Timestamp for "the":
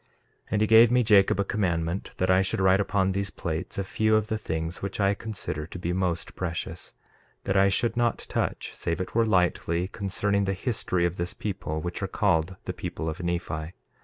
4.29-4.37, 10.45-10.53, 12.63-12.73